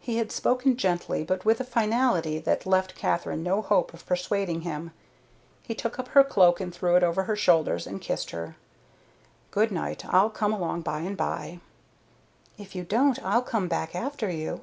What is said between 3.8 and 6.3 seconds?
of persuading him. He took up her